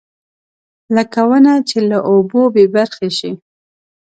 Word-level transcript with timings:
لکه 0.95 1.21
ونه 1.29 1.53
چې 1.69 1.77
له 1.89 1.97
اوبو 2.11 2.41
بېبرخې 2.55 3.09
شي. 3.17 3.31